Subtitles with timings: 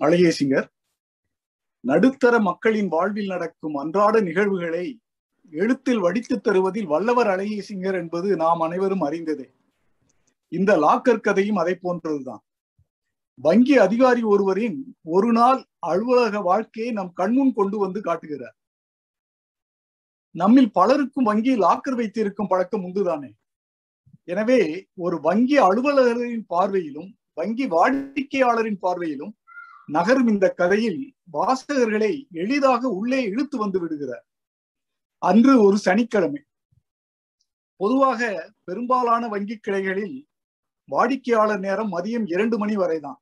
[0.00, 0.68] அழகேசிங்கர்
[1.84, 4.84] நடுத்தர மக்களின் வாழ்வில் நடக்கும் அன்றாட நிகழ்வுகளை
[5.52, 9.46] எழுத்தில் வடித்து தருவதில் வல்லவர் அழகேசிங்கர் என்பது நாம் அனைவரும் அறிந்ததே.
[10.52, 12.42] இந்த லாக்கர் கதையும் அதை போன்றதுதான்.
[13.34, 18.56] வங்கி அதிகாரி ஒருவரின் ஒரு நாள் அலுவலக வாழ்க்கையை நம் கண்முன் கொண்டு வந்து காட்டுகிறார்.
[20.34, 23.30] நம்மில் பலருக்கும் வங்கி லாக்கர் வைத்திருக்கும் பழக்கம் உண்டுதானே?
[24.24, 24.60] எனவே
[24.94, 29.32] ஒரு வங்கி அலுவலகரின் பார்வையிலும் வங்கி வாடிக்கையாளரின் பார்வையிலும்
[29.96, 31.00] நகரும் இந்த கதையில்
[31.32, 32.12] வாசகர்களை
[32.42, 34.24] எளிதாக உள்ளே இழுத்து வந்து விடுகிறார்.
[35.22, 36.42] அன்று ஒரு சனிக்கிழமை.
[37.80, 38.20] பொதுவாக
[38.64, 40.16] பெரும்பாலான வங்கி கிளைகளில்
[40.88, 43.20] வாடிக்கையாளர் நேரம் மதியம் இரண்டு மணி வரைதான்.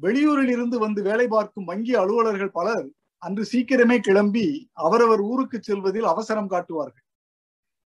[0.00, 2.86] வெளியூரில் இருந்து வந்து வேலை பார்க்கும் வங்கி அலுவலர்கள் பலர்
[3.22, 4.46] அன்று சீக்கிரமே கிளம்பி
[4.86, 7.06] அவரவர் ஊருக்கு செல்வதில் அவசரம் காட்டுவார்கள்.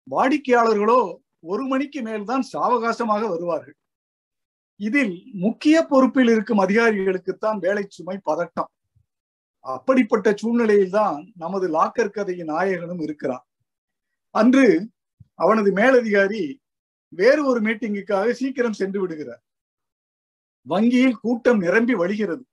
[0.07, 0.99] வாடிக்கையாளர்களோ
[1.39, 3.77] ஒரு மணிக்கு மேல்தான் சாவகாசமாக வருவார்கள்.
[4.77, 8.71] இதில் முக்கிய பொறுப்பில் இருக்கும் அதிகாரிகளுக்குத்தான் வேலை சுமை பதட்டம்.
[9.59, 13.45] அப்படிப்பட்ட சூழ்நிலையில்தான் நமது லாக்கர் கதையின் நாயகனும் இருக்கிறான்.
[14.29, 14.89] அன்று
[15.35, 16.59] அவனது மேலதிகாரி
[17.09, 19.43] வேறு ஒரு மீட்டிங்குக்காக சீக்கிரம் சென்று விடுகிறார்.
[20.61, 22.43] வங்கியில் கூட்டம் நிரம்பி வழிகிறது.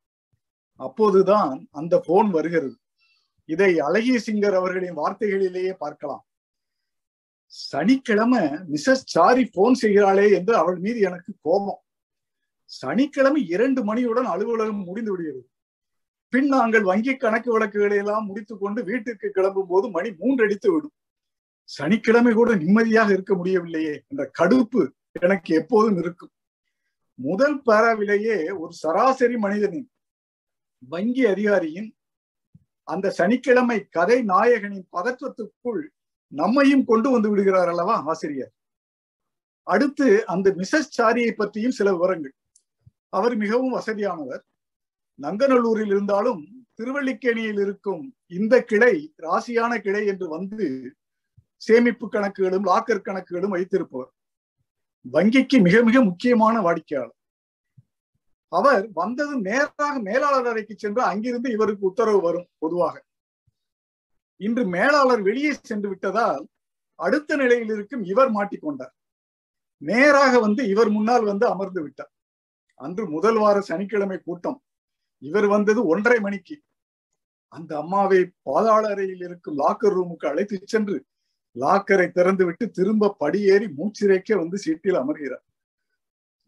[0.76, 2.76] அப்போதுதான் அந்த போன் வருகிறது.
[3.44, 6.26] இதை அழகிய சிங்கர் அவர்களின் வார்த்தைகளிலேயே பார்க்கலாம்.
[7.46, 11.83] சனிக்கிழமை மிஸ்ஸஸ் சாரி போன் செய்கிறாளே என்று அவள் மீது எனக்கு கோபம்.
[12.80, 15.48] சனிக்கிழமை இரண்டு மணியுடன் அலுவலகம் முடிந்து விடுகிறது.
[16.32, 20.94] பின் நாங்கள் வங்கி கணக்கு வழக்குகளை எல்லாம் முடித்துக் கொண்டு வீட்டுக்கு கிளம்பும் போது மணி மூன்றடித்து விடும்.
[21.64, 24.82] சனிக்கிழமை கூட நிம்மதியாக இருக்க முடியவில்லையே என்ற கடுப்பு
[25.20, 26.32] எனக்கு எப்போதும் இருக்கும்.
[27.14, 29.88] முதல் பேராவிலேயே ஒரு சராசரி மனிதனின்
[30.78, 31.90] வங்கி அதிகாரியின்
[32.88, 35.82] அந்த சனிக்கிழமை கதை நாயகனின் பதற்றத்துக்குள்
[36.32, 38.52] நம்மையும் கொண்டு வந்து விடுகிறார் அல்லவா ஆசிரியர்?
[39.62, 42.34] அடுத்து அந்த மிசஸ் சாரியை பற்றியும் சில விவரங்கள்.
[43.16, 44.42] அவர் மிகவும் வசதியானவர்.
[45.18, 46.42] நங்கநல்லூரில் இருந்தாலும்
[46.78, 48.04] திருவள்ளிக்கேணியில் இருக்கும்
[48.38, 50.66] இந்த கிளை ராசியான கிளை என்று வந்து
[51.62, 54.10] சேமிப்பு கணக்குகளும் லாக்கர் கணக்குகளும் வைத்திருப்பவர்.
[55.12, 57.18] வங்கிக்கு மிக மிக முக்கியமான வாடிக்கையாளர்.
[58.52, 62.96] அவர் வந்தது நேராக மேலாளர் அறைக்கு சென்று அங்கிருந்து இவருக்கு உத்தரவு வரும் பொதுவாக.
[64.40, 66.44] இன்று மேலாளர் வெளியே சென்று விட்டதால்
[66.98, 68.94] அடுத்த நிலையில் இருக்கும் இவர் மாட்டிக்கொண்டார்.
[69.82, 72.12] நேராக வந்து இவர் முன்னால் வந்து அமர்ந்து விட்டார்.
[72.84, 74.58] அன்று முதல் வார சனிக்கிழமை கூட்டம்.
[75.22, 76.56] இவர் வந்தது ஒன்றரை மணிக்கு.
[77.52, 80.96] அந்த அம்மாவை பாதாள அறையில் இருக்கும் லாக்கர் ரூமுக்கு அழைத்து சென்று
[81.56, 85.44] லாக்கரை திறந்து விட்டு திரும்ப படியேறி மூச்சிறைக்க வந்து சீட்டில் அமர்கிறார்.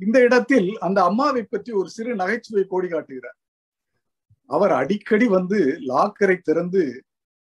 [0.01, 3.39] இந்த இடத்தில் அந்த அம்மாவை பற்றி ஒரு சிறு நகைச்சுவை கோடி காட்டுகிறார்.
[4.51, 5.59] அவர் அடிக்கடி வந்து
[5.91, 6.83] லாக்கரை திறந்து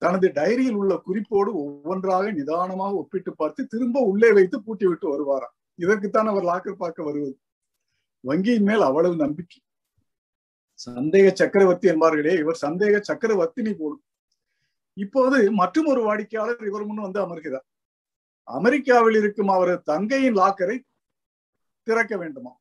[0.02, 5.54] தனது டைரியில் உள்ள குறிப்போடு ஒவ்வொன்றாக நிதானமாக ஒப்பிட்டு பார்த்து திரும்ப உள்ளே வைத்து பூட்டி விட்டு வருவாராம்.
[5.78, 7.34] இதற்குத்தான் அவர் லாக்கர் பார்க்க வருவது.
[8.26, 9.58] வங்கியின் மேல் அவ்வளவு நம்பிக்கை.
[10.84, 14.04] சந்தேக சக்கரவர்த்தி என்பார்களே இவர் சந்தேக சக்கரவர்த்தினி போடும்
[14.96, 17.66] இப்போது மற்றும் ஒரு வாடிக்கையாளர் இவர் முன் வந்து அமர்கிறார்.
[18.42, 20.76] அமெரிக்காவில் இருக்கும் அவரது தங்கையின் லாக்கரை
[21.82, 22.52] திறக்க வேண்டுமா?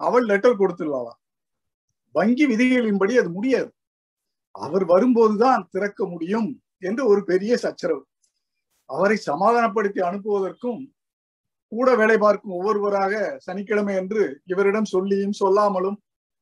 [0.00, 1.14] அவள் லெட்டர் கொடுத்துருவாளா?
[2.14, 3.70] வங்கி விதிகளின்படி அது முடியாது.
[4.50, 8.06] அவர் வரும்போதுதான் திறக்க முடியும் என்று ஒரு பெரிய சச்சரவு.
[8.90, 10.80] அவரை சமாதானப்படுத்தி அனுப்புவதற்கும்
[11.74, 13.14] கூட வேலை பார்க்கும் ஒவ்வொருவராக
[13.46, 15.98] சனிக்கிழமை என்று இவரிடம் சொல்லியும் சொல்லாமலும்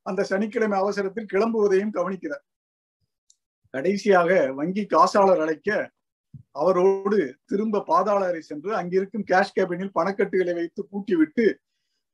[0.07, 2.45] அந்த சனிக்கிழமை அவசரத்தில் கிளம்புவதையும் கவனிக்கிறார்.
[3.75, 5.69] கடைசியாக வங்கி காசாளர் அழைக்க
[6.53, 11.45] அவரோடு திரும்ப பாதாள அறை சென்று அங்கிருக்கும் கேஷ் கேபினில் பணக்கட்டுகளை வைத்து பூட்டி விட்டு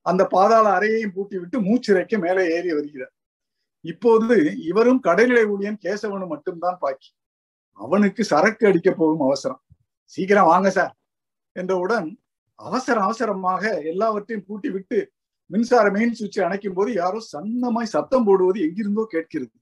[0.06, 3.14] அந்த பாதாள அறையையும் பூட்டி விட்டு மூச்சிறைக்க மேலே ஏறி வருகிறார்.
[3.84, 4.36] இப்போது
[4.70, 7.10] இவரும் கடைநிலை ஊழியன் கேசவனும் மட்டும்தான் பாக்கி.
[7.80, 9.60] அவனுக்கு சரக்கு அடிக்க போகும் அவசரம்.
[10.12, 10.94] சீக்கிரம் வாங்க சார்
[11.56, 12.08] என்றவுடன்
[12.60, 14.98] அவசர அவசரமாக எல்லாவற்றையும் பூட்டி விட்டு
[15.50, 19.54] மின்சார மெயின் சுவிட்சை அணைக்கும் போது யாரோ சன்னமாய் சத்தம் போடுவது எங்கிருந்தோ கேட்கிறது.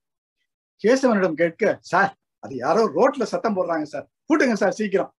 [0.85, 2.13] கேசவனிடம் கேட்க சார்
[2.45, 4.07] அது யாரோ ரோட்ல சத்தம் போடுறாங்க சார்.
[4.29, 5.13] பூட்டுங்க சார் சீக்கிரம்.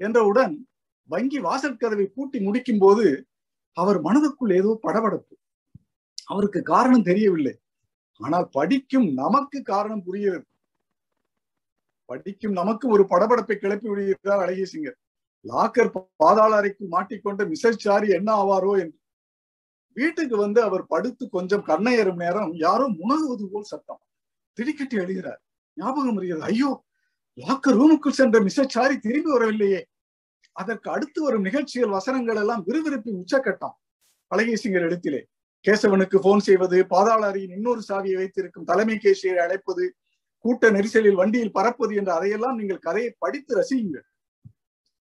[0.00, 0.54] என்றவுடன்
[1.10, 3.04] வங்கி வாசல் கதவை பூட்டி முடிக்கும் போது
[3.76, 5.34] அவர் மனதுக்குள் ஏதோ படபடப்பு.
[6.24, 7.54] அவருக்கு காரணம் தெரியவில்லை.
[8.20, 10.46] ஆனால் படிக்கும் நமக்கு காரணம் புரிகிறது.
[12.08, 14.98] படிக்கும் நமக்கு ஒரு படபடப்பை கிளப்பி விடுகிறார் அழகிய சிங்கர்.
[15.50, 15.90] லாக்கர்
[16.22, 17.86] பாதாள அறைக்குள் மாட்டிக்கொண்டு மிசஸ்
[18.18, 18.98] என்ன ஆவாரோ என்று
[19.96, 24.00] வீட்டுக்கு வந்து அவர் படுத்து கொஞ்சம் கண்ணையறும் நேரம் யாரோ முணகுவது போல் சத்தம்.
[24.58, 25.40] திடிக்கட்டி எழுகிறார்.
[25.76, 26.70] ஞாபகம் இருக்கிறது ஐயோ
[27.38, 28.72] லாக்கர் ரூமுக்குள் சென்ற மிஸ்ஸர்
[29.06, 29.80] திரும்பி வரவில்லையே.
[30.52, 33.74] அதற்கு அடுத்து வரும் நிகழ்ச்சிகள் வசனங்கள் எல்லாம் விறுவிறுப்பின் உச்சக்கட்டம்.
[34.30, 35.20] பழகேசிங்கர் எழுத்திலே
[35.64, 39.84] கேசவனுக்கு போன் செய்வது பாதாள அறையின் இன்னொரு சாவியை வைத்திருக்கும் தலைமை கேசியரை அழைப்பது
[40.44, 44.06] கூட்ட நெரிசலில் வண்டியில் பறப்பது என்ற அதையெல்லாம் நீங்கள் கதையை படித்து ரசியுங்கள்.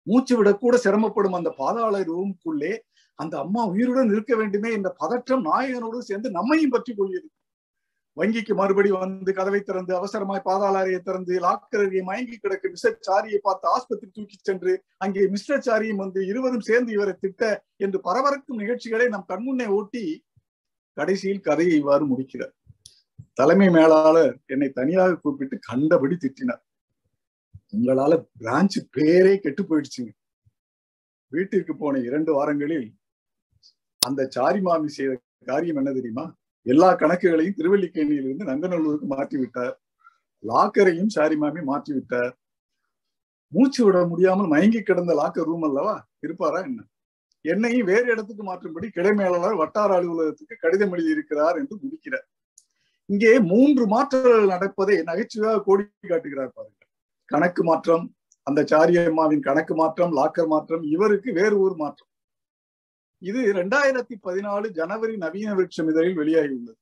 [0.09, 2.73] மூச்சு விடக்கூட சிரமப்படும் அந்த பாதாள ரூமுக்குள்ளே
[3.19, 7.29] அந்த அம்மா உயிருடன் இருக்க வேண்டுமே என்ற பதற்றம் நாயகனோடு சேர்ந்து நம்மையும் பற்றி கொள்கிறது.
[8.17, 13.65] வங்கிக்கு மறுபடி வந்து கதவை திறந்து அவசரமாய் பாதாள அறையை திறந்து லாக்கர் மயங்கி கிடக்கு மிஸ்டர் சாரியை பார்த்து
[13.73, 14.73] ஆஸ்பத்திரி தூக்கி சென்று
[15.05, 17.43] அங்கே மிஸ்டர் சாரியும் வந்து இருவரும் சேர்ந்து இவரை திட்ட
[17.85, 20.03] என்று பரபரக்கும் நிகழ்ச்சிகளை நம் கண்முன்னே ஓட்டி
[20.97, 22.53] கடைசியில் கதையை இவ்வாறு முடிக்கிறார்.
[23.33, 26.63] தலைமை மேலாளர் என்னை தனியாக கூப்பிட்டு கண்டபடி திட்டினார்.
[27.73, 30.11] உங்களால பிரான்ச் பேரே கெட்டு போயிடுச்சுங்க.
[31.33, 32.87] வீட்டிற்கு போன இரண்டு வாரங்களில்
[34.01, 35.13] அந்த சாரி மாமி செய்த
[35.49, 36.25] காரியம் என்ன தெரியுமா?
[36.65, 39.75] எல்லா கணக்குகளையும் திருவல்லிக்கேணியிலிருந்து நங்கநல்லூருக்கு மாற்றி விட்டார்
[40.43, 42.31] லாக்கரையும் சாரி மாமி மாற்றி விட்டார்
[43.51, 45.95] மூச்சு விட முடியாமல் மயங்கி கிடந்த லாக்கர் ரூம் அல்லவா?
[46.25, 46.81] இருப்பாரா என்ன?
[47.45, 52.25] என்னையும் வேறு இடத்துக்கு மாற்றும்படி கிளைமேலாளர் வட்டார அலுவலகத்துக்கு கடிதம் எழுதியிருக்கிறார் என்று முடிக்கிறார்.
[53.09, 56.75] இங்கே மூன்று மாற்றங்கள் நடப்பதை நகைச்சுவையாக கோடி காட்டுகிறார் பாருங்க
[57.31, 58.05] கணக்கு மாற்றம்
[58.47, 62.09] அந்த சாரியம்மாவின் கணக்கு மாற்றம் லாக்கர் மாற்றம் இவருக்கு வேறு ஊர் மாற்றம்.
[63.21, 66.79] இது இரண்டாயிரத்தி பதினாலு ஜனவரி நவீன விருட்சம் இதழில் வெளியாகியுள்ளது.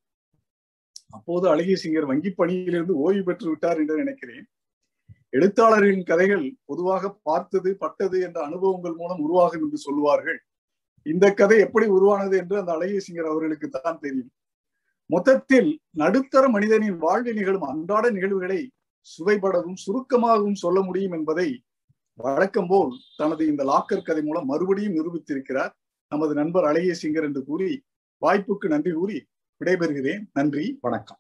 [1.12, 4.46] அப்போது அழகிய சிங்கர் வங்கி பணியிலிருந்து ஓய்வு பெற்று விட்டார் என்று நினைக்கிறேன்.
[5.30, 10.40] எழுத்தாளர்களின் கதைகள் பொதுவாக பார்த்தது பட்டது என்ற அனுபவங்கள் மூலம் உருவாகும் என்று சொல்லுவார்கள்.
[11.06, 14.32] இந்த கதை எப்படி உருவானது என்று அந்த அழகிய சிங்கர் அவர்களுக்கு தான் தெரியும்.
[15.10, 15.70] மொத்தத்தில்
[16.02, 18.60] நடுத்தர மனிதனின் வாழ்வில் நிகழும் அன்றாட நிகழ்வுகளை
[19.06, 21.62] சுவைபடவும் சுருக்கமாகவும் சொல்ல முடியும் என்பதை
[22.14, 25.74] வழக்கம் போல் தனது இந்த லாக்கர் கதை மூலம் மறுபடியும் நிரூபித்திருக்கிறார்.
[26.08, 27.84] நமது நண்பர் அழகிய சிங்கர் என்று கூறி
[28.22, 29.26] வாய்ப்புக்கு நன்றி கூறி
[29.62, 30.24] விடைபெறுகிறேன்.
[30.34, 31.18] நன்றி வணக்கம்.